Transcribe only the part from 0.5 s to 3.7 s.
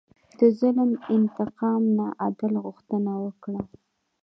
ظلم انتقام نه، عدل غوښتنه وکړه.